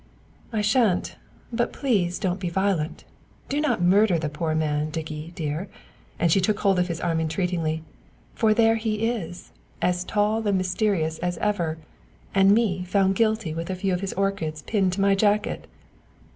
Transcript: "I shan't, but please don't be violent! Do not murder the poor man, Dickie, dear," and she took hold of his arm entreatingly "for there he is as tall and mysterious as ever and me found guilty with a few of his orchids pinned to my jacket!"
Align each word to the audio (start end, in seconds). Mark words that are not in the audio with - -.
"I 0.51 0.61
shan't, 0.61 1.15
but 1.53 1.71
please 1.71 2.17
don't 2.17 2.39
be 2.39 2.49
violent! 2.49 3.03
Do 3.49 3.61
not 3.61 3.83
murder 3.83 4.17
the 4.17 4.29
poor 4.29 4.55
man, 4.55 4.89
Dickie, 4.89 5.31
dear," 5.35 5.69
and 6.17 6.31
she 6.31 6.41
took 6.41 6.59
hold 6.61 6.79
of 6.79 6.87
his 6.87 6.99
arm 6.99 7.19
entreatingly 7.19 7.83
"for 8.33 8.51
there 8.55 8.77
he 8.77 9.05
is 9.07 9.51
as 9.79 10.03
tall 10.03 10.47
and 10.47 10.57
mysterious 10.57 11.19
as 11.19 11.37
ever 11.37 11.77
and 12.33 12.49
me 12.51 12.83
found 12.83 13.13
guilty 13.13 13.53
with 13.53 13.69
a 13.69 13.75
few 13.75 13.93
of 13.93 14.01
his 14.01 14.13
orchids 14.13 14.63
pinned 14.63 14.93
to 14.93 15.01
my 15.01 15.13
jacket!" 15.13 15.67